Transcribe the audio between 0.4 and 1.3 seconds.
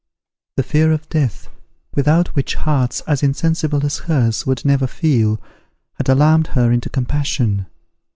The fear of